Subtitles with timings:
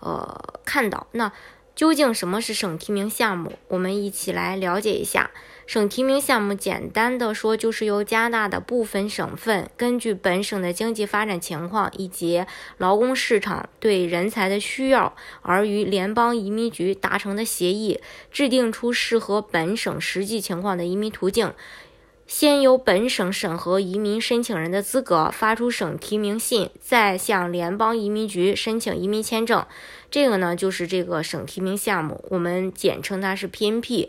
[0.00, 1.06] 呃看到。
[1.12, 1.32] 那
[1.74, 3.58] 究竟什么是省提名项目？
[3.68, 5.30] 我们一起来了解一下。
[5.64, 12.44] 省提名项目简单的说，就是由加拿大的部分省份根据本省的经济发展情况以及
[12.76, 18.00] 劳工市场对人才的需要，而与联邦移民局达成的协议，
[18.30, 21.54] 制定出适合本省实际情况的移民途径。
[22.34, 29.66] 先由本省审核移民申请人的资格，发出省提名信，再向联邦移民局申请移民签证。
[30.10, 34.08] 这个呢，就是这个省提名项目，我们简称它是 PNP。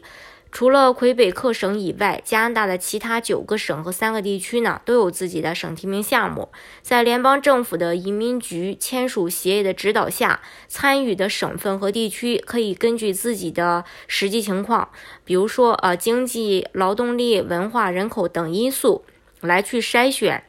[0.53, 6.49] 除了魁北克省以外，加拿大的其他九个省和三个地区呢，都有自己的省提名项目。
[6.83, 14.89] 在联邦政府的移民局签署协议的指导下，参与的省份和地区可以根据自己的实际情况，
[15.25, 19.03] 比如说呃经济、劳动力、文化、人口等因素，
[19.41, 20.43] 来去筛选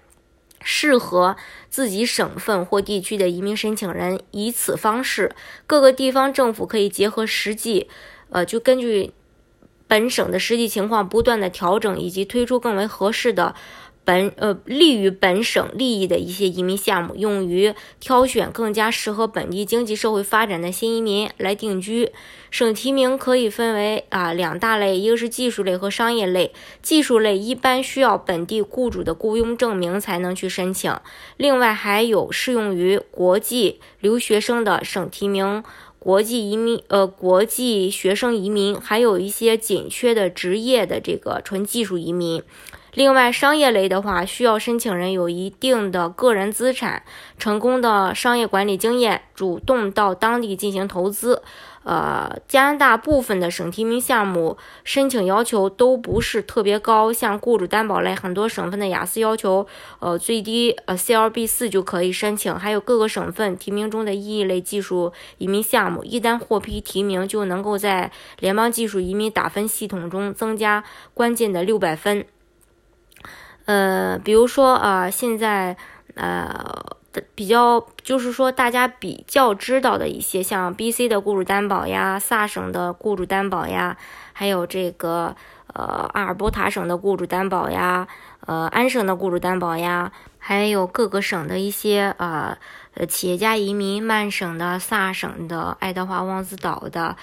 [0.60, 1.34] 适合
[1.70, 4.20] 自己省份或地区的移民申请人。
[4.32, 5.34] 以此方式，
[5.66, 7.88] 各个地方政府可以结合实际，
[8.28, 9.14] 呃，就根据。
[9.86, 13.54] 本省的实际情况不断的调整，以及推出更为合适的
[14.04, 22.12] 本呃利于本省利益的一些移民项目，用于挑选更加适合本地经济社会发展的新移民来定居。
[22.50, 26.52] 省提名可以分为啊两大类，一个是技术类和商业类。
[26.82, 30.94] 技术类一般需要本地雇主的雇佣证明才能去申请，
[31.36, 35.64] 另外还有适用于国际留学生的省提名。
[36.04, 42.42] 国际移民，呃，国际学生移民，还有一些紧缺的职业的这个纯技术移民。
[42.94, 47.02] 另外，商业类的话，需要申请人有一定的个人资产、
[47.36, 51.42] 成功的商业管理经验，主动到当地进行投资。
[51.82, 59.66] 呃，加拿大部分的省提名项目申请要求都不是特别高，像雇主担保类，很多省份的雅思要求，
[59.98, 62.54] 呃，最低呃 CLB 四就可以申请。
[62.54, 70.82] 还有各个省份提名中的意义类技术移民项目，一旦获批提名，就能够在联邦技术移民打分系统中增加
[71.12, 72.24] 关键的六百分。
[73.66, 75.76] 呃，比如说啊，现在
[76.14, 76.94] 呃。
[77.36, 83.96] 比较就是说，大家比较知道的一些，像 B.C 的雇主担保呀，萨省的雇主担保呀，
[84.34, 85.34] 还有这个
[85.72, 88.06] 呃阿尔伯塔省的雇主担保呀，
[88.46, 92.58] 呃安省的雇主担保呀，还有各个省的一些呃
[92.92, 97.16] 呃企业家移民，曼省的、萨省的、爱德华王子岛的。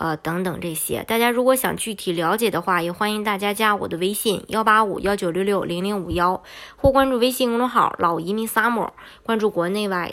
[0.00, 6.40] 呃，等等这些，大家如果想具体了解的话，也欢迎大家加我的微信幺八五幺九六六零零五幺，
[6.76, 8.90] 或关注微信公众号“老移民 summer”，
[9.24, 10.12] 关注国内外